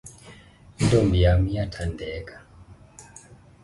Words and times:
intombi 0.79 1.17
yam 1.25 1.41
iyathandeka 1.51 2.35